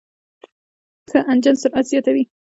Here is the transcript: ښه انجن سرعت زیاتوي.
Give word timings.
ښه 1.09 1.19
انجن 1.31 1.55
سرعت 1.61 1.85
زیاتوي. 1.91 2.23